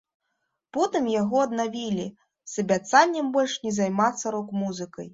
Потым 0.77 1.09
яго 1.21 1.37
аднавілі 1.49 2.07
з 2.55 2.65
абяцаннем 2.65 3.31
больш 3.39 3.53
не 3.69 3.79
займацца 3.81 4.25
рок-музыкай. 4.39 5.07